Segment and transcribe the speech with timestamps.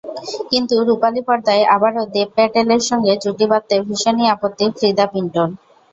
[0.51, 5.49] কিন্তু রুপালি পর্দায় আবারও দেব প্যাটেলের সঙ্গে জুটি বাঁধতে ভীষণই আপত্তি ফ্রিদা পিন্টোর।